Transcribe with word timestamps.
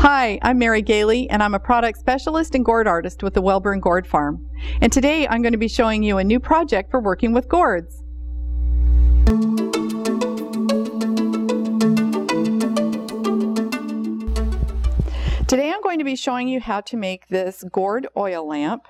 Hi, 0.00 0.38
I'm 0.42 0.60
Mary 0.60 0.80
Gailey, 0.80 1.28
and 1.28 1.42
I'm 1.42 1.54
a 1.54 1.58
product 1.58 1.98
specialist 1.98 2.54
and 2.54 2.64
gourd 2.64 2.86
artist 2.86 3.24
with 3.24 3.34
the 3.34 3.42
Welburn 3.42 3.80
Gourd 3.80 4.06
Farm. 4.06 4.48
And 4.80 4.92
today 4.92 5.26
I'm 5.26 5.42
going 5.42 5.52
to 5.52 5.58
be 5.58 5.66
showing 5.66 6.04
you 6.04 6.18
a 6.18 6.24
new 6.24 6.38
project 6.38 6.92
for 6.92 7.00
working 7.00 7.32
with 7.32 7.48
gourds. 7.48 7.96
Today 15.48 15.72
I'm 15.72 15.82
going 15.82 15.98
to 15.98 16.04
be 16.04 16.14
showing 16.14 16.46
you 16.46 16.60
how 16.60 16.80
to 16.82 16.96
make 16.96 17.26
this 17.26 17.64
gourd 17.64 18.06
oil 18.16 18.46
lamp 18.46 18.86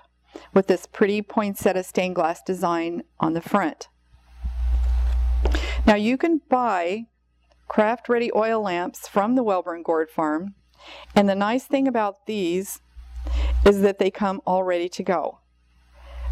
with 0.53 0.67
this 0.67 0.85
pretty 0.85 1.23
poinsettia 1.23 1.85
stained 1.85 2.17
glass 2.17 2.43
design 2.43 3.03
on 3.19 3.33
the 3.33 3.41
front. 3.41 3.89
Now 5.87 5.95
you 5.95 6.19
can 6.19 6.43
buy 6.51 7.07
craft 7.67 8.11
ready 8.11 8.31
oil 8.37 8.61
lamps 8.61 9.09
from 9.09 9.37
the 9.37 9.43
Welburn 9.43 9.83
Gourd 9.83 10.11
Farm 10.11 10.55
and 11.15 11.29
the 11.29 11.35
nice 11.35 11.65
thing 11.65 11.89
about 11.89 12.27
these 12.27 12.81
is 13.67 13.81
that 13.83 13.99
they 13.99 14.11
come 14.11 14.41
all 14.47 14.63
ready 14.63 14.89
to 14.89 15.03
go. 15.03 15.39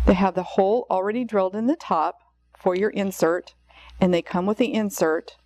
They 0.06 0.14
have 0.14 0.34
the 0.34 0.42
hole 0.42 0.87
already 0.91 1.24
drilled 1.24 1.56
in 1.56 1.66
the 1.66 1.77
top 1.77 2.20
for 2.56 2.74
your 2.74 2.91
insert, 2.91 3.55
and 4.00 4.14
they 4.14 4.23
come 4.23 4.47
with 4.47 4.59
the 4.59 4.73
insert, 4.73 5.37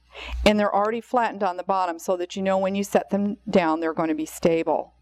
and 0.44 0.58
they're 0.58 0.74
already 0.74 1.00
flattened 1.00 1.42
on 1.42 1.56
the 1.56 1.62
bottom 1.62 1.98
so 1.98 2.16
that 2.16 2.36
you 2.36 2.42
know 2.42 2.58
when 2.58 2.74
you 2.74 2.84
set 2.84 3.10
them 3.10 3.38
down 3.48 3.80
they're 3.80 3.94
going 3.94 4.08
to 4.08 4.14
be 4.14 4.26
stable. 4.26 4.94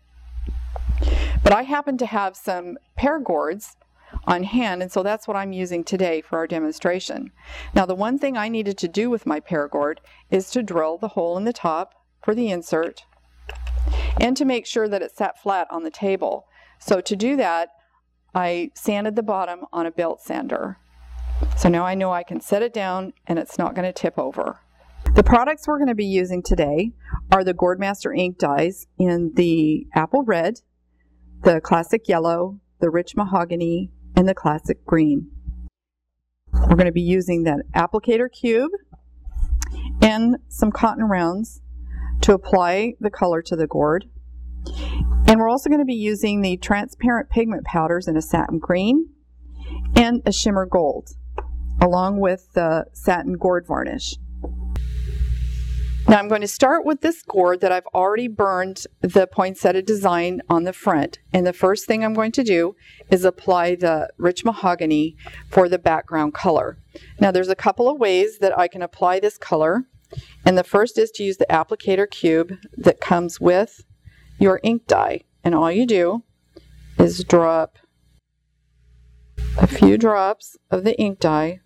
But 1.42 1.52
I 1.52 1.62
happen 1.62 1.98
to 1.98 2.06
have 2.06 2.36
some 2.36 2.78
pear 2.96 3.18
gourds 3.18 3.76
on 4.24 4.44
hand, 4.44 4.82
and 4.82 4.90
so 4.90 5.02
that's 5.02 5.26
what 5.26 5.36
I'm 5.36 5.52
using 5.52 5.84
today 5.84 6.20
for 6.20 6.38
our 6.38 6.46
demonstration. 6.46 7.32
Now, 7.74 7.86
the 7.86 7.94
one 7.94 8.18
thing 8.18 8.36
I 8.36 8.48
needed 8.48 8.78
to 8.78 8.88
do 8.88 9.10
with 9.10 9.26
my 9.26 9.40
pear 9.40 9.68
gourd 9.68 10.00
is 10.30 10.50
to 10.50 10.62
drill 10.62 10.98
the 10.98 11.08
hole 11.08 11.36
in 11.36 11.44
the 11.44 11.52
top 11.52 11.94
for 12.22 12.34
the 12.34 12.50
insert, 12.50 13.04
and 14.20 14.36
to 14.36 14.44
make 14.44 14.66
sure 14.66 14.88
that 14.88 15.02
it 15.02 15.16
sat 15.16 15.40
flat 15.40 15.66
on 15.70 15.82
the 15.82 15.90
table. 15.90 16.46
So 16.78 17.00
to 17.00 17.16
do 17.16 17.36
that, 17.36 17.70
I 18.34 18.70
sanded 18.74 19.16
the 19.16 19.22
bottom 19.22 19.64
on 19.72 19.86
a 19.86 19.90
belt 19.90 20.20
sander. 20.22 20.78
So 21.56 21.68
now 21.68 21.84
I 21.84 21.94
know 21.94 22.12
I 22.12 22.22
can 22.22 22.40
set 22.40 22.62
it 22.62 22.72
down 22.72 23.12
and 23.26 23.38
it's 23.38 23.58
not 23.58 23.74
going 23.74 23.86
to 23.86 23.92
tip 23.92 24.18
over. 24.18 24.60
The 25.14 25.22
products 25.22 25.66
we're 25.66 25.78
going 25.78 25.88
to 25.88 25.94
be 25.94 26.04
using 26.04 26.42
today 26.42 26.92
are 27.32 27.42
the 27.42 27.54
Gourdmaster 27.54 28.16
ink 28.16 28.38
dyes 28.38 28.86
in 28.98 29.32
the 29.34 29.86
apple 29.94 30.22
red, 30.22 30.60
the 31.42 31.60
classic 31.60 32.08
yellow, 32.08 32.60
the 32.80 32.90
rich 32.90 33.16
mahogany, 33.16 33.90
and 34.16 34.28
the 34.28 34.34
classic 34.34 34.84
green. 34.84 35.30
We're 36.52 36.76
going 36.76 36.86
to 36.86 36.92
be 36.92 37.00
using 37.00 37.44
that 37.44 37.60
applicator 37.74 38.30
cube 38.30 38.72
and 40.02 40.36
some 40.48 40.70
cotton 40.70 41.04
rounds 41.04 41.60
to 42.22 42.32
apply 42.32 42.94
the 43.00 43.10
color 43.10 43.42
to 43.42 43.56
the 43.56 43.66
gourd. 43.66 44.06
And 45.26 45.38
we're 45.38 45.48
also 45.48 45.68
going 45.68 45.80
to 45.80 45.86
be 45.86 45.94
using 45.94 46.40
the 46.40 46.56
transparent 46.56 47.30
pigment 47.30 47.64
powders 47.64 48.08
in 48.08 48.16
a 48.16 48.22
satin 48.22 48.58
green 48.58 49.10
and 49.94 50.22
a 50.26 50.32
shimmer 50.32 50.66
gold, 50.66 51.10
along 51.80 52.20
with 52.20 52.52
the 52.54 52.86
satin 52.92 53.34
gourd 53.34 53.66
varnish. 53.66 54.16
Now 56.08 56.18
I'm 56.18 56.28
going 56.28 56.40
to 56.40 56.48
start 56.48 56.86
with 56.86 57.02
this 57.02 57.22
gourd 57.22 57.60
that 57.60 57.70
I've 57.70 57.86
already 57.88 58.28
burned 58.28 58.86
the 59.02 59.26
poinsettia 59.26 59.82
design 59.82 60.40
on 60.48 60.64
the 60.64 60.72
front. 60.72 61.18
And 61.34 61.46
the 61.46 61.52
first 61.52 61.84
thing 61.84 62.02
I'm 62.02 62.14
going 62.14 62.32
to 62.32 62.42
do 62.42 62.74
is 63.10 63.26
apply 63.26 63.74
the 63.74 64.08
rich 64.16 64.42
mahogany 64.42 65.16
for 65.50 65.68
the 65.68 65.78
background 65.78 66.32
color. 66.32 66.78
Now 67.20 67.30
there's 67.30 67.50
a 67.50 67.54
couple 67.54 67.90
of 67.90 67.98
ways 67.98 68.38
that 68.38 68.58
I 68.58 68.68
can 68.68 68.80
apply 68.80 69.20
this 69.20 69.36
color. 69.36 69.84
And 70.44 70.56
the 70.56 70.64
first 70.64 70.98
is 70.98 71.10
to 71.12 71.22
use 71.22 71.36
the 71.36 71.46
applicator 71.50 72.10
cube 72.10 72.54
that 72.76 73.00
comes 73.00 73.40
with 73.40 73.84
your 74.38 74.60
ink 74.62 74.86
dye. 74.86 75.22
And 75.44 75.54
all 75.54 75.70
you 75.70 75.86
do 75.86 76.22
is 76.98 77.24
drop 77.24 77.78
a 79.58 79.66
few 79.66 79.98
drops 79.98 80.56
of 80.70 80.84
the 80.84 80.98
ink 80.98 81.20
dye 81.20 81.60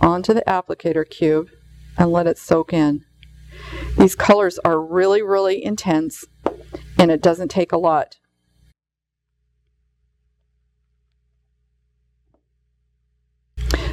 onto 0.00 0.34
the 0.34 0.44
applicator 0.46 1.08
cube 1.08 1.48
and 1.96 2.10
let 2.10 2.26
it 2.26 2.38
soak 2.38 2.72
in. 2.72 3.04
These 3.98 4.14
colors 4.14 4.58
are 4.64 4.80
really, 4.80 5.22
really 5.22 5.64
intense 5.64 6.24
and 6.98 7.10
it 7.10 7.22
doesn't 7.22 7.50
take 7.50 7.72
a 7.72 7.78
lot. 7.78 8.16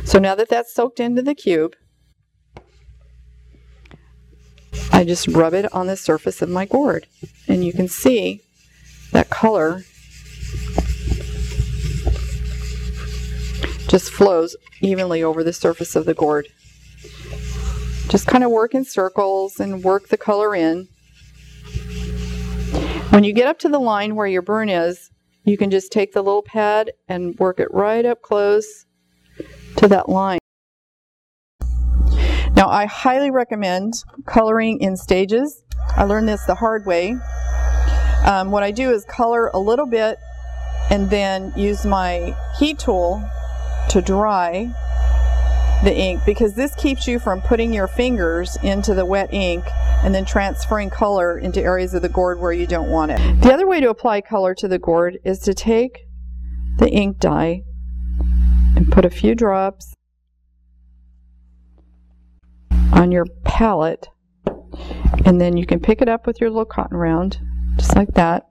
So 0.05 0.19
now 0.19 0.35
that 0.35 0.49
that's 0.49 0.73
soaked 0.73 0.99
into 0.99 1.21
the 1.21 1.33
cube, 1.33 1.75
I 4.93 5.03
just 5.03 5.27
rub 5.27 5.55
it 5.55 5.73
on 5.73 5.87
the 5.87 5.97
surface 5.97 6.43
of 6.43 6.49
my 6.49 6.65
gourd. 6.65 7.07
And 7.47 7.65
you 7.65 7.73
can 7.73 7.87
see 7.87 8.41
that 9.11 9.31
color 9.31 9.81
just 13.87 14.11
flows 14.11 14.55
evenly 14.81 15.23
over 15.23 15.43
the 15.43 15.51
surface 15.51 15.95
of 15.95 16.05
the 16.05 16.13
gourd. 16.13 16.47
Just 18.07 18.27
kind 18.27 18.43
of 18.43 18.51
work 18.51 18.75
in 18.75 18.85
circles 18.85 19.59
and 19.59 19.83
work 19.83 20.09
the 20.09 20.17
color 20.17 20.55
in. 20.55 20.87
When 23.09 23.23
you 23.23 23.33
get 23.33 23.47
up 23.47 23.57
to 23.59 23.69
the 23.69 23.79
line 23.79 24.15
where 24.15 24.27
your 24.27 24.43
burn 24.43 24.69
is, 24.69 25.09
you 25.43 25.57
can 25.57 25.71
just 25.71 25.91
take 25.91 26.13
the 26.13 26.21
little 26.21 26.43
pad 26.43 26.91
and 27.07 27.37
work 27.39 27.59
it 27.59 27.67
right 27.73 28.05
up 28.05 28.21
close 28.21 28.85
to 29.77 29.87
that 29.87 30.07
line. 30.07 30.39
Now, 32.55 32.69
I 32.69 32.85
highly 32.85 33.31
recommend 33.31 33.93
coloring 34.25 34.79
in 34.79 34.95
stages. 34.95 35.63
I 35.97 36.03
learned 36.03 36.27
this 36.27 36.43
the 36.45 36.55
hard 36.55 36.85
way. 36.85 37.15
Um, 38.25 38.51
what 38.51 38.63
I 38.63 38.71
do 38.71 38.91
is 38.91 39.03
color 39.05 39.49
a 39.53 39.59
little 39.59 39.87
bit 39.87 40.17
and 40.91 41.09
then 41.09 41.51
use 41.55 41.85
my 41.85 42.35
heat 42.59 42.77
tool 42.77 43.27
to 43.89 44.01
dry 44.01 44.71
the 45.83 45.93
ink 45.93 46.21
because 46.25 46.53
this 46.53 46.73
keeps 46.75 47.07
you 47.07 47.19
from 47.19 47.41
putting 47.41 47.73
your 47.73 47.87
fingers 47.87 48.55
into 48.63 48.93
the 48.93 49.05
wet 49.05 49.33
ink 49.33 49.65
and 50.03 50.13
then 50.13 50.23
transferring 50.23 50.89
color 50.89 51.37
into 51.37 51.59
areas 51.59 51.93
of 51.93 52.01
the 52.01 52.09
gourd 52.09 52.39
where 52.39 52.53
you 52.53 52.67
don't 52.67 52.89
want 52.89 53.11
it. 53.11 53.41
The 53.41 53.51
other 53.51 53.67
way 53.67 53.81
to 53.81 53.89
apply 53.89 54.21
color 54.21 54.53
to 54.55 54.67
the 54.67 54.79
gourd 54.79 55.17
is 55.25 55.39
to 55.39 55.53
take 55.53 56.07
the 56.77 56.89
ink 56.89 57.19
dye 57.19 57.63
and 58.75 58.91
put 58.91 59.05
a 59.05 59.09
few 59.09 59.35
drops 59.35 59.95
on 62.93 63.11
your 63.11 63.25
palette 63.43 64.07
and 65.25 65.39
then 65.39 65.57
you 65.57 65.65
can 65.65 65.79
pick 65.79 66.01
it 66.01 66.09
up 66.09 66.27
with 66.27 66.39
your 66.39 66.49
little 66.49 66.65
cotton 66.65 66.97
round 66.97 67.39
just 67.77 67.95
like 67.95 68.13
that 68.13 68.47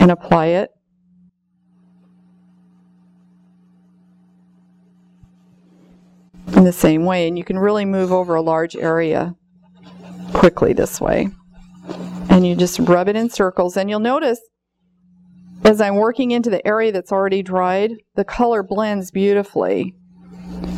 and 0.00 0.10
apply 0.10 0.46
it. 0.46 0.70
In 6.56 6.64
the 6.64 6.72
same 6.72 7.04
way 7.04 7.28
and 7.28 7.38
you 7.38 7.44
can 7.44 7.58
really 7.58 7.84
move 7.84 8.12
over 8.12 8.34
a 8.34 8.42
large 8.42 8.76
area 8.76 9.34
quickly 10.32 10.72
this 10.72 11.00
way. 11.00 11.28
And 12.28 12.46
you 12.46 12.56
just 12.56 12.78
rub 12.80 13.08
it 13.08 13.16
in 13.16 13.30
circles 13.30 13.76
and 13.76 13.88
you'll 13.88 14.00
notice 14.00 14.40
as 15.64 15.80
I'm 15.80 15.96
working 15.96 16.30
into 16.32 16.50
the 16.50 16.66
area 16.66 16.92
that's 16.92 17.12
already 17.12 17.42
dried 17.42 17.92
the 18.16 18.24
color 18.24 18.62
blends 18.62 19.10
beautifully 19.10 19.94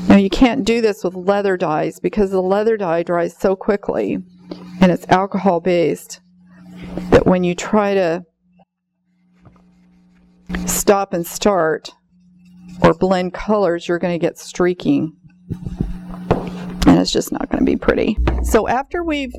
now 0.08 0.16
you 0.16 0.30
can't 0.30 0.64
do 0.64 0.80
this 0.80 1.04
with 1.04 1.14
leather 1.14 1.56
dyes 1.56 2.00
because 2.00 2.30
the 2.30 2.40
leather 2.40 2.76
dye 2.76 3.02
dries 3.02 3.36
so 3.36 3.56
quickly 3.56 4.18
and 4.80 4.92
it's 4.92 5.06
alcohol 5.08 5.60
based 5.60 6.20
that 7.10 7.26
when 7.26 7.44
you 7.44 7.54
try 7.54 7.94
to 7.94 8.24
stop 10.66 11.12
and 11.12 11.26
start 11.26 11.90
or 12.82 12.94
blend 12.94 13.32
colors 13.32 13.88
you're 13.88 13.98
going 13.98 14.18
to 14.18 14.24
get 14.24 14.38
streaking 14.38 15.16
and 16.86 17.00
it's 17.00 17.10
just 17.10 17.32
not 17.32 17.48
going 17.50 17.58
to 17.58 17.64
be 17.64 17.76
pretty. 17.76 18.16
So 18.44 18.68
after 18.68 19.02
we've 19.02 19.32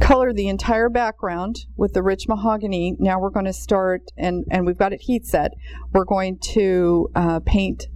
colored 0.00 0.36
the 0.36 0.48
entire 0.48 0.88
background 0.88 1.56
with 1.76 1.92
the 1.92 2.02
rich 2.02 2.28
mahogany, 2.28 2.94
now 2.98 3.18
we're 3.18 3.30
going 3.30 3.46
to 3.46 3.52
start, 3.52 4.02
and, 4.16 4.44
and 4.50 4.66
we've 4.66 4.78
got 4.78 4.92
it 4.92 5.00
heat 5.00 5.26
set, 5.26 5.52
we're 5.92 6.04
going 6.04 6.38
to 6.38 7.08
uh, 7.14 7.40
paint 7.40 7.86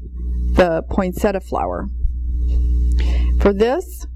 the 0.54 0.82
poinsettia 0.90 1.40
flower. 1.40 1.88
For 3.40 3.52
this, 3.52 4.06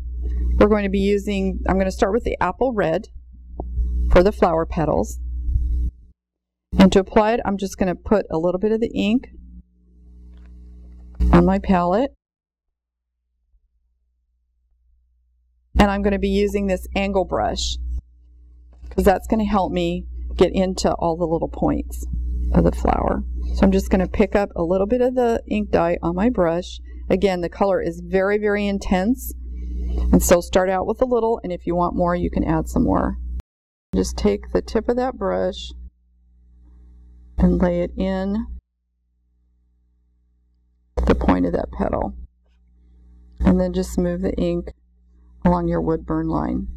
we're 0.59 0.69
going 0.69 0.85
to 0.85 0.91
be 0.91 0.99
using, 0.99 1.61
I'm 1.69 1.77
going 1.77 1.87
to 1.87 1.93
start 1.93 2.13
with 2.13 2.25
the 2.25 2.37
apple 2.41 2.73
red 2.73 3.09
for 4.11 4.23
the 4.23 4.33
flower 4.33 4.67
petals. 4.67 5.19
And 6.79 6.93
to 6.93 7.01
apply 7.01 7.33
it, 7.33 7.41
I'm 7.45 7.57
just 7.57 7.79
going 7.79 7.89
to 7.89 7.95
put 7.95 8.27
a 8.31 8.39
little 8.39 8.59
bit 8.59 8.73
of 8.73 8.81
the 8.81 8.91
ink 8.95 9.29
on 11.33 11.45
my 11.45 11.59
palette. 11.59 12.13
And 15.79 15.91
I'm 15.91 16.03
going 16.03 16.13
to 16.13 16.19
be 16.19 16.29
using 16.29 16.67
this 16.67 16.87
angle 16.95 17.25
brush 17.25 17.77
because 18.89 19.05
that's 19.05 19.27
going 19.27 19.41
to 19.41 19.51
help 19.51 19.73
me 19.73 20.05
get 20.37 20.53
into 20.55 20.93
all 20.93 21.17
the 21.17 21.27
little 21.27 21.49
points 21.49 22.07
of 22.55 22.65
the 22.65 22.73
flower. 22.73 23.23
So 23.55 23.67
I'm 23.67 23.73
just 23.73 23.91
going 23.91 24.01
to 24.01 24.09
pick 24.09 24.35
up 24.35 24.49
a 24.57 24.63
little 24.63 24.87
bit 24.87 25.03
of 25.03 25.15
the 25.15 25.43
ink 25.47 25.71
dye 25.71 25.99
on 26.03 26.17
my 26.17 26.31
brush. 26.31 26.81
Again, 27.11 27.43
the 27.43 27.51
color 27.51 27.83
is 27.83 28.01
very, 28.05 28.39
very 28.39 28.67
intense. 28.67 29.35
And 30.11 30.23
so 30.23 30.41
start 30.41 30.71
out 30.71 30.87
with 30.87 31.03
a 31.03 31.07
little, 31.07 31.39
and 31.45 31.53
if 31.53 31.67
you 31.67 31.77
want 31.77 31.95
more, 31.95 32.17
you 32.17 32.31
can 32.31 32.45
add 32.45 32.69
some 32.69 32.85
more. 32.85 33.19
Just 33.95 34.17
take 34.17 34.53
the 34.53 34.63
tip 34.63 34.89
of 34.89 34.97
that 34.97 35.19
brush 35.19 35.71
and 37.37 37.61
lay 37.61 37.83
it 37.83 37.91
in 37.97 38.47
the 41.07 41.15
point 41.15 41.45
of 41.45 41.53
that 41.53 41.71
petal. 41.73 42.15
And 43.41 43.61
then 43.61 43.75
just 43.75 43.99
move 43.99 44.23
the 44.23 44.35
ink 44.35 44.73
along 45.45 45.69
your 45.69 45.83
wood 45.83 46.07
burn 46.07 46.29
line. 46.29 46.69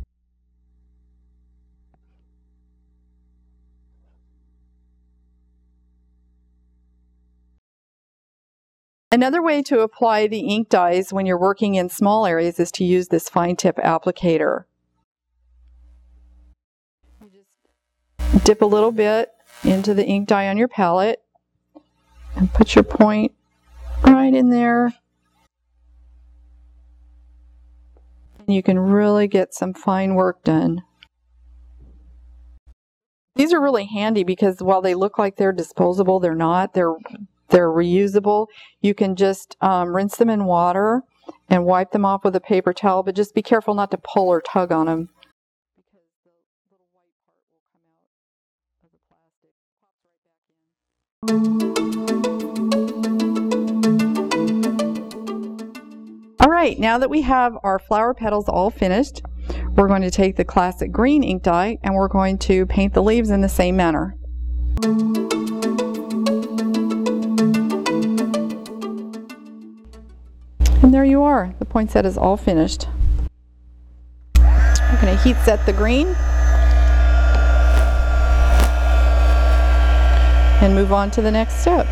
Another 9.16 9.42
way 9.42 9.62
to 9.62 9.80
apply 9.80 10.28
the 10.28 10.42
ink 10.42 10.68
dyes 10.68 11.14
when 11.14 11.26
you're 11.26 11.40
working 11.40 11.76
in 11.76 11.88
small 11.88 12.26
areas 12.26 12.60
is 12.60 12.70
to 12.74 12.84
use 12.84 13.08
this 13.08 13.30
fine 13.30 13.56
tip 13.56 13.78
applicator. 13.78 14.66
You 17.22 17.46
just 18.34 18.44
dip 18.44 18.62
a 18.62 18.66
little 18.66 18.92
bit 18.92 19.30
into 19.64 19.94
the 19.94 20.06
ink 20.06 20.28
dye 20.28 20.50
on 20.50 20.58
your 20.58 20.68
palette 20.68 21.24
and 22.36 22.52
put 22.52 22.76
your 22.76 22.84
point 22.84 23.32
right 24.04 24.34
in 24.34 24.50
there. 24.50 24.94
And 28.40 28.54
you 28.54 28.62
can 28.62 28.78
really 28.78 29.30
get 29.30 29.54
some 29.54 29.74
fine 29.74 30.16
work 30.16 30.44
done. 30.44 30.84
These 33.38 33.54
are 33.54 33.62
really 33.62 33.86
handy 33.86 34.26
because 34.26 34.62
while 34.62 34.82
they 34.82 34.94
look 34.94 35.18
like 35.18 35.38
they're 35.38 35.54
disposable, 35.54 36.20
they're 36.20 36.36
not. 36.36 36.74
They're 36.74 36.96
they're 37.50 37.70
reusable. 37.70 38.48
You 38.82 38.94
can 38.94 39.16
just 39.16 39.56
um, 39.62 39.96
rinse 39.96 40.18
them 40.18 40.30
in 40.30 40.46
water 40.46 41.02
and 41.50 41.66
wipe 41.66 41.92
them 41.92 42.06
off 42.06 42.24
with 42.24 42.36
a 42.36 42.42
paper 42.42 42.74
towel, 42.74 43.04
but 43.04 43.16
just 43.16 43.34
be 43.34 43.42
careful 43.42 43.74
not 43.74 43.92
to 43.92 43.98
pull 43.98 44.30
or 44.30 44.42
tug 44.42 44.72
on 44.72 44.88
them. 44.88 45.10
All 56.40 56.52
right, 56.52 56.78
now 56.80 56.98
that 57.00 57.10
we 57.10 57.22
have 57.22 57.58
our 57.64 57.80
flower 57.80 58.14
petals 58.14 58.48
all 58.48 58.70
finished, 58.70 59.24
we're 59.76 59.88
going 59.88 60.04
to 60.04 60.12
take 60.12 60.36
the 60.36 60.46
classic 60.46 60.92
green 60.92 61.24
ink 61.24 61.44
dye 61.44 61.78
and 61.84 61.96
we're 61.96 62.08
going 62.08 62.38
to 62.40 62.66
paint 62.66 62.94
the 62.94 63.04
leaves 63.04 63.30
in 63.30 63.42
the 63.42 63.50
same 63.50 63.76
manner. 63.76 64.16
There 70.96 71.04
you 71.04 71.24
are. 71.24 71.54
The 71.60 71.66
poinsettia 71.66 72.08
is 72.08 72.18
all 72.18 72.38
finished. 72.38 72.88
I'm 74.38 75.02
going 75.02 75.14
to 75.14 75.22
heat 75.24 75.36
set 75.44 75.66
the 75.66 75.74
green. 75.74 76.08
And 80.64 80.74
move 80.74 80.94
on 80.94 81.12
to 81.12 81.22
the 81.22 81.30
next 81.30 81.56
step. 81.56 81.86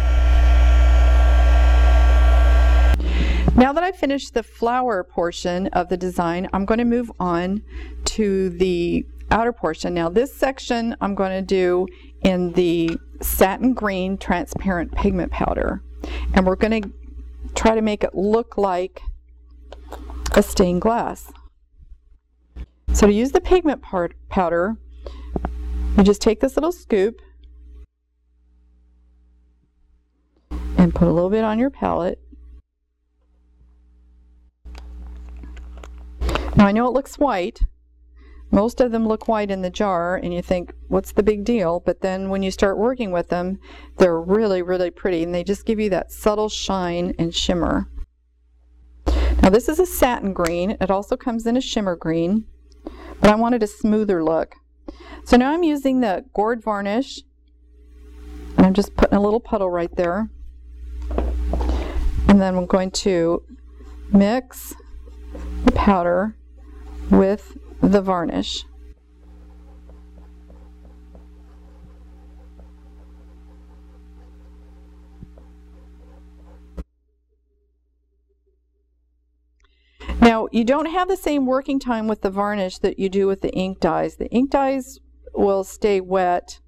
Now 3.58 3.74
that 3.74 3.84
I've 3.84 3.98
finished 3.98 4.34
the 4.34 4.42
flower 4.42 5.04
portion 5.04 5.68
of 5.74 5.90
the 5.90 5.98
design, 5.98 6.48
I'm 6.54 6.64
going 6.64 6.78
to 6.78 6.86
move 6.86 7.12
on 7.20 7.62
to 8.06 8.52
the 8.52 9.06
outer 9.32 9.52
portion. 9.52 9.94
Now 9.94 10.08
this 10.08 10.34
section 10.34 10.96
I'm 11.02 11.14
going 11.14 11.32
to 11.32 11.42
do 11.42 11.88
in 12.24 12.54
the 12.54 12.98
satin 13.20 13.74
green 13.74 14.18
transparent 14.18 14.94
pigment 14.94 15.34
powder. 15.34 15.84
And 16.34 16.48
we're 16.48 16.56
going 16.56 16.82
to 16.82 16.90
try 17.56 17.76
to 17.76 17.82
make 17.82 18.04
it 18.04 18.16
look 18.16 18.58
like 18.58 19.02
a 20.36 20.44
stained 20.44 20.82
glass. 20.82 21.32
So 22.94 23.08
to 23.08 23.14
use 23.14 23.32
the 23.32 23.42
pigment 23.42 23.82
part, 23.82 24.16
powder, 24.30 24.78
you 25.98 26.04
just 26.04 26.22
take 26.22 26.40
this 26.40 26.56
little 26.56 26.72
scoop 26.72 27.22
and 30.78 30.94
put 30.94 31.08
a 31.08 31.12
little 31.12 31.30
bit 31.30 31.44
on 31.44 31.60
your 31.60 31.70
palette. 31.70 32.20
Now 36.56 36.68
I 36.68 36.72
know 36.72 36.88
it 36.88 36.94
looks 36.94 37.18
white. 37.18 37.62
Most 38.54 38.80
of 38.80 38.92
them 38.92 39.08
look 39.08 39.28
white 39.28 39.50
in 39.50 39.64
the 39.64 39.72
jar 39.72 40.16
and 40.16 40.32
you 40.32 40.44
think, 40.44 40.74
what's 40.88 41.12
the 41.12 41.24
big 41.24 41.44
deal? 41.44 41.80
But 41.80 42.02
then 42.02 42.30
when 42.30 42.44
you 42.44 42.52
start 42.52 42.78
working 42.78 43.10
with 43.12 43.30
them, 43.30 43.58
they're 43.98 44.22
really, 44.22 44.62
really 44.62 44.92
pretty 44.92 45.24
and 45.24 45.34
they 45.34 45.44
just 45.44 45.66
give 45.66 45.80
you 45.80 45.90
that 45.90 46.12
subtle 46.12 46.50
shine 46.50 47.16
and 47.18 47.34
shimmer. 47.34 47.90
Now 49.42 49.50
this 49.50 49.68
is 49.68 49.80
a 49.80 49.88
satin 49.88 50.34
green. 50.34 50.78
It 50.80 50.92
also 50.92 51.18
comes 51.18 51.48
in 51.48 51.58
a 51.58 51.62
shimmer 51.62 51.96
green, 51.96 52.46
but 53.20 53.32
I 53.32 53.36
wanted 53.36 53.64
a 53.64 53.68
smoother 53.68 54.24
look. 54.24 54.54
So 55.26 55.36
now 55.36 55.52
I'm 55.52 55.64
using 55.64 56.02
the 56.02 56.24
gourd 56.36 56.62
varnish 56.62 57.22
and 58.56 58.68
I'm 58.68 58.76
just 58.76 58.96
putting 58.96 59.18
a 59.18 59.22
little 59.22 59.40
puddle 59.40 59.72
right 59.72 59.96
there. 59.96 60.30
And 62.28 62.40
then 62.40 62.56
I'm 62.56 62.68
going 62.68 62.92
to 62.92 63.42
mix 64.12 64.76
the 65.66 65.72
powder 65.72 66.36
with 67.10 67.58
the 67.84 68.02
varnish. 68.02 68.66
Now, 80.22 80.48
you 80.54 80.64
don't 80.64 80.86
have 80.86 81.10
the 81.10 81.18
same 81.18 81.46
working 81.46 81.80
time 81.80 82.08
with 82.08 82.22
the 82.22 82.30
varnish 82.30 82.78
that 82.80 82.98
you 82.98 83.10
do 83.10 83.28
with 83.28 83.42
the 83.42 83.52
ink 83.52 83.82
dyes. 83.82 84.16
The 84.16 84.30
ink 84.30 84.52
dyes 84.52 85.00
will 85.34 85.66
stay 85.66 86.00
wet 86.00 86.62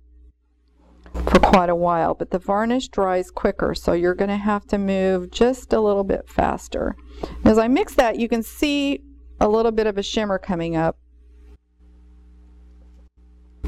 for 1.13 1.39
quite 1.39 1.69
a 1.69 1.75
while, 1.75 2.13
but 2.13 2.31
the 2.31 2.39
varnish 2.39 2.89
dries 2.89 3.31
quicker, 3.31 3.73
so 3.73 3.93
you're 3.93 4.13
going 4.13 4.29
to 4.29 4.35
have 4.35 4.65
to 4.67 4.77
move 4.77 5.31
just 5.31 5.71
a 5.71 5.79
little 5.79 6.03
bit 6.03 6.27
faster. 6.27 6.97
As 7.45 7.57
I 7.57 7.69
mix 7.69 7.95
that, 7.95 8.19
you 8.19 8.27
can 8.27 8.43
see 8.43 8.99
a 9.39 9.47
little 9.47 9.71
bit 9.71 9.87
of 9.87 9.97
a 9.97 10.03
shimmer 10.03 10.37
coming 10.37 10.75
up. 10.75 10.97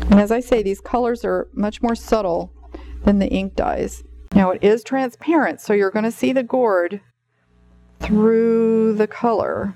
And 0.09 0.19
as 0.19 0.31
I 0.31 0.39
say, 0.39 0.63
these 0.63 0.81
colors 0.81 1.25
are 1.25 1.47
much 1.53 1.81
more 1.81 1.95
subtle 1.95 2.51
than 3.03 3.19
the 3.19 3.27
ink 3.27 3.55
dyes. 3.55 4.03
Now 4.33 4.51
it 4.51 4.63
is 4.63 4.83
transparent, 4.83 5.61
so 5.61 5.73
you're 5.73 5.91
going 5.91 6.05
to 6.05 6.11
see 6.11 6.33
the 6.33 6.44
gourd 6.44 7.01
through 7.99 8.94
the 8.95 9.07
color. 9.07 9.75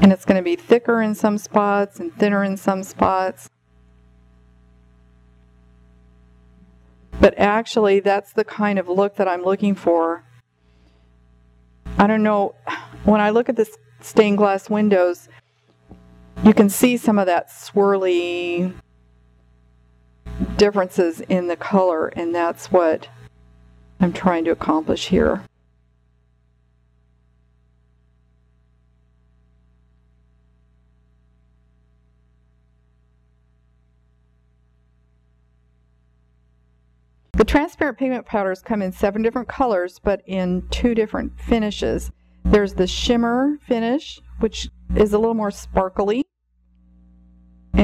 And 0.00 0.12
it's 0.12 0.24
going 0.24 0.36
to 0.36 0.42
be 0.42 0.56
thicker 0.56 1.02
in 1.02 1.14
some 1.14 1.38
spots 1.38 2.00
and 2.00 2.14
thinner 2.14 2.44
in 2.44 2.56
some 2.56 2.82
spots. 2.82 3.48
But 7.20 7.34
actually, 7.36 8.00
that's 8.00 8.32
the 8.32 8.44
kind 8.44 8.78
of 8.78 8.88
look 8.88 9.16
that 9.16 9.26
I'm 9.26 9.42
looking 9.42 9.74
for. 9.74 10.24
I 11.98 12.06
don't 12.06 12.22
know, 12.22 12.54
when 13.04 13.20
I 13.20 13.30
look 13.30 13.48
at 13.48 13.56
the 13.56 13.68
stained 14.00 14.38
glass 14.38 14.70
windows, 14.70 15.28
you 16.44 16.54
can 16.54 16.68
see 16.68 16.96
some 16.96 17.18
of 17.18 17.26
that 17.26 17.48
swirly 17.50 18.72
differences 20.56 21.20
in 21.20 21.48
the 21.48 21.56
color, 21.56 22.08
and 22.08 22.34
that's 22.34 22.70
what 22.70 23.08
I'm 24.00 24.12
trying 24.12 24.44
to 24.44 24.50
accomplish 24.50 25.08
here. 25.08 25.42
The 37.32 37.44
transparent 37.44 37.98
pigment 37.98 38.26
powders 38.26 38.62
come 38.62 38.82
in 38.82 38.90
seven 38.92 39.22
different 39.22 39.48
colors, 39.48 40.00
but 40.02 40.22
in 40.26 40.66
two 40.70 40.94
different 40.94 41.40
finishes. 41.40 42.10
There's 42.44 42.74
the 42.74 42.86
shimmer 42.86 43.58
finish, 43.60 44.20
which 44.40 44.68
is 44.96 45.12
a 45.12 45.18
little 45.18 45.34
more 45.34 45.50
sparkly. 45.50 46.27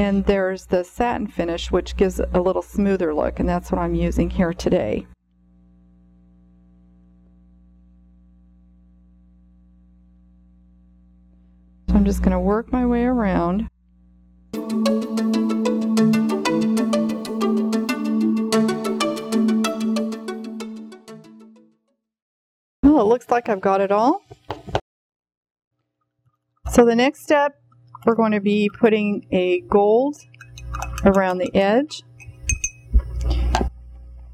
And 0.05 0.23
there's 0.25 0.67
the 0.67 0.83
satin 0.83 1.25
finish, 1.25 1.71
which 1.71 1.97
gives 1.97 2.19
a 2.19 2.39
little 2.39 2.61
smoother 2.61 3.11
look, 3.11 3.39
and 3.39 3.49
that's 3.49 3.71
what 3.71 3.81
I'm 3.81 3.95
using 3.95 4.29
here 4.29 4.53
today. 4.53 5.07
So 11.89 11.95
I'm 11.95 12.05
just 12.05 12.19
going 12.19 12.33
to 12.33 12.39
work 12.39 12.71
my 12.71 12.85
way 12.85 13.05
around. 13.05 13.67
Well, 22.83 23.01
it 23.01 23.07
looks 23.07 23.31
like 23.31 23.49
I've 23.49 23.59
got 23.59 23.81
it 23.81 23.91
all. 23.91 24.21
So 26.69 26.85
the 26.85 26.95
next 26.95 27.23
step, 27.23 27.55
we're 28.05 28.15
going 28.15 28.31
to 28.31 28.39
be 28.39 28.69
putting 28.79 29.25
a 29.31 29.61
gold 29.61 30.15
around 31.03 31.39
the 31.39 31.53
edge. 31.55 32.03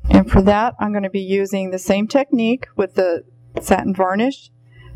And 0.10 0.30
for 0.30 0.42
that, 0.42 0.76
I'm 0.80 0.92
going 0.92 1.04
to 1.04 1.10
be 1.10 1.22
using 1.22 1.72
the 1.72 1.80
same 1.80 2.08
technique 2.08 2.68
with 2.76 2.96
the 2.96 3.24
satin 3.62 3.96
varnish, 3.96 4.52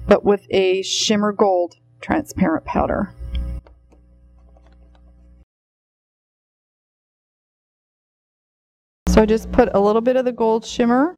but 0.08 0.24
with 0.24 0.46
a 0.50 0.82
shimmer 0.82 1.32
gold 1.32 1.76
transparent 2.02 2.66
powder. 2.66 3.14
So 9.08 9.22
I 9.22 9.26
just 9.26 9.50
put 9.54 9.70
a 9.74 9.80
little 9.80 10.02
bit 10.02 10.18
of 10.18 10.26
the 10.26 10.34
gold 10.34 10.66
shimmer 10.66 11.16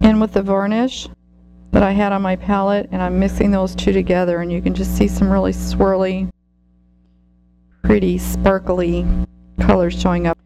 in 0.00 0.20
with 0.20 0.32
the 0.32 0.42
varnish 0.42 1.06
that 1.72 1.82
I 1.82 1.92
had 1.92 2.12
on 2.12 2.22
my 2.22 2.34
palette 2.34 2.88
and 2.90 3.02
I'm 3.02 3.18
mixing 3.18 3.50
those 3.50 3.74
two 3.74 3.92
together 3.92 4.40
and 4.40 4.50
you 4.50 4.62
can 4.62 4.74
just 4.74 4.96
see 4.96 5.06
some 5.06 5.30
really 5.30 5.52
swirly, 5.52 6.30
pretty 7.82 8.18
sparkly 8.18 9.06
colors 9.60 9.98
showing 10.00 10.26
up. 10.26 10.38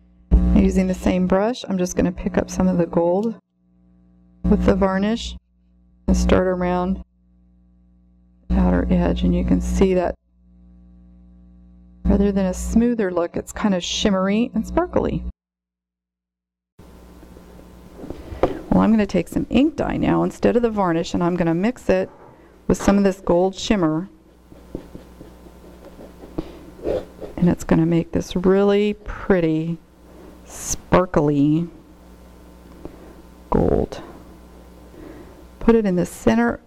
Using 0.54 0.86
the 0.86 0.94
same 0.94 1.26
brush, 1.26 1.64
I'm 1.68 1.78
just 1.78 1.96
going 1.96 2.06
to 2.06 2.12
pick 2.12 2.38
up 2.38 2.48
some 2.50 2.68
of 2.68 2.78
the 2.78 2.86
gold 2.86 3.34
with 4.44 4.64
the 4.64 4.74
varnish 4.74 5.36
and 6.06 6.16
start 6.16 6.46
around 6.46 7.04
the 8.48 8.56
outer 8.56 8.86
edge 8.90 9.22
and 9.22 9.34
you 9.34 9.44
can 9.44 9.60
see 9.60 9.94
that 9.94 10.14
rather 12.04 12.30
than 12.30 12.46
a 12.46 12.54
smoother 12.54 13.10
look, 13.10 13.36
it's 13.36 13.52
kind 13.52 13.74
of 13.74 13.82
shimmery 13.82 14.50
and 14.54 14.66
sparkly. 14.66 15.24
Well, 18.70 18.82
I'm 18.82 18.90
going 18.90 18.98
to 18.98 19.06
take 19.06 19.28
some 19.28 19.46
ink 19.50 19.76
dye 19.76 19.96
now 19.96 20.22
instead 20.22 20.56
of 20.56 20.62
the 20.62 20.70
varnish 20.70 21.14
and 21.14 21.22
I'm 21.22 21.36
going 21.36 21.46
to 21.46 21.54
mix 21.54 21.88
it 21.88 22.10
with 22.66 22.80
some 22.80 22.98
of 22.98 23.04
this 23.04 23.20
gold 23.20 23.54
shimmer. 23.54 24.08
And 27.44 27.52
it's 27.52 27.62
going 27.62 27.78
to 27.80 27.84
make 27.84 28.12
this 28.12 28.34
really 28.34 28.94
pretty, 28.94 29.76
sparkly 30.46 31.68
gold. 33.50 34.00
Put 35.60 35.74
it 35.74 35.84
in 35.84 35.96
the 35.96 36.06
center 36.06 36.58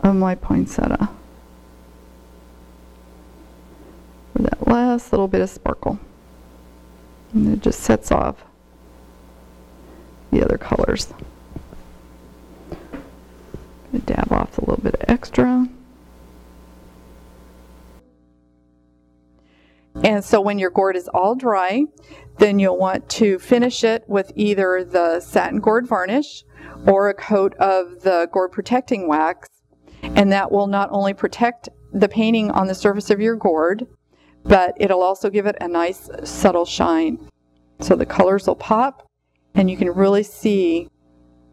of 0.00 0.16
my 0.16 0.34
poinsettia. 0.34 1.10
For 4.32 4.42
that 4.44 4.66
last 4.66 5.12
little 5.12 5.28
bit 5.28 5.42
of 5.42 5.50
sparkle. 5.50 5.98
And 7.34 7.52
it 7.52 7.60
just 7.60 7.80
sets 7.80 8.10
off 8.10 8.44
the 10.30 10.42
other 10.42 10.56
colors 10.56 11.12
dab 14.06 14.32
off 14.32 14.56
a 14.56 14.62
little 14.62 14.82
bit 14.82 14.94
of 14.94 15.04
extra. 15.06 15.68
And 20.14 20.24
so 20.24 20.40
when 20.40 20.60
your 20.60 20.70
gourd 20.70 20.94
is 20.94 21.08
all 21.08 21.34
dry, 21.34 21.82
then 22.38 22.60
you'll 22.60 22.78
want 22.78 23.08
to 23.08 23.36
finish 23.40 23.82
it 23.82 24.04
with 24.06 24.30
either 24.36 24.84
the 24.84 25.18
satin 25.18 25.58
gourd 25.58 25.88
varnish 25.88 26.44
or 26.86 27.08
a 27.08 27.14
coat 27.14 27.52
of 27.54 28.02
the 28.02 28.28
gourd 28.30 28.52
protecting 28.52 29.08
wax. 29.08 29.48
And 30.02 30.30
that 30.30 30.52
will 30.52 30.68
not 30.68 30.88
only 30.92 31.14
protect 31.14 31.68
the 31.92 32.08
painting 32.08 32.52
on 32.52 32.68
the 32.68 32.76
surface 32.76 33.10
of 33.10 33.20
your 33.20 33.34
gourd, 33.34 33.88
but 34.44 34.76
it'll 34.78 35.02
also 35.02 35.30
give 35.30 35.46
it 35.46 35.56
a 35.60 35.66
nice 35.66 36.08
subtle 36.22 36.64
shine. 36.64 37.18
So 37.80 37.96
the 37.96 38.06
colors 38.06 38.46
will 38.46 38.54
pop 38.54 39.10
and 39.56 39.68
you 39.68 39.76
can 39.76 39.90
really 39.90 40.22
see 40.22 40.90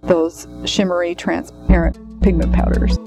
those 0.03 0.47
shimmery 0.65 1.15
transparent 1.15 2.21
pigment 2.21 2.53
powders. 2.53 2.99